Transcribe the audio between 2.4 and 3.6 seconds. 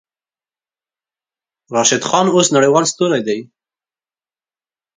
نړۍوال ستوری دی.